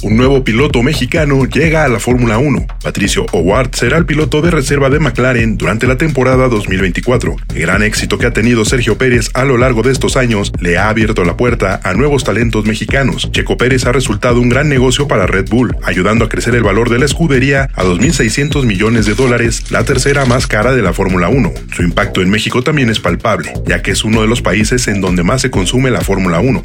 [0.00, 2.66] Un nuevo piloto mexicano llega a la Fórmula 1.
[2.84, 7.34] Patricio Howard será el piloto de reserva de McLaren durante la temporada 2024.
[7.52, 10.78] El gran éxito que ha tenido Sergio Pérez a lo largo de estos años le
[10.78, 13.28] ha abierto la puerta a nuevos talentos mexicanos.
[13.32, 16.90] Checo Pérez ha resultado un gran negocio para Red Bull, ayudando a crecer el valor
[16.90, 21.28] de la escudería a 2.600 millones de dólares, la tercera más cara de la Fórmula
[21.28, 21.52] 1.
[21.74, 25.00] Su impacto en México también es palpable, ya que es uno de los países en
[25.00, 26.62] donde más se consume la Fórmula 1.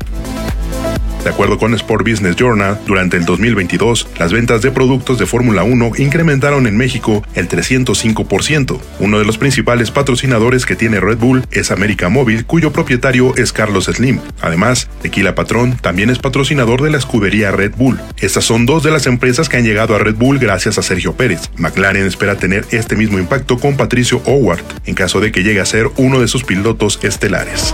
[1.23, 5.63] De acuerdo con Sport Business Journal, durante el 2022, las ventas de productos de Fórmula
[5.63, 8.79] 1 incrementaron en México el 305%.
[8.99, 13.53] Uno de los principales patrocinadores que tiene Red Bull es América Móvil, cuyo propietario es
[13.53, 14.19] Carlos Slim.
[14.41, 18.01] Además, Tequila Patrón también es patrocinador de la escudería Red Bull.
[18.17, 21.13] Estas son dos de las empresas que han llegado a Red Bull gracias a Sergio
[21.13, 21.49] Pérez.
[21.55, 25.65] McLaren espera tener este mismo impacto con Patricio Howard, en caso de que llegue a
[25.65, 27.73] ser uno de sus pilotos estelares.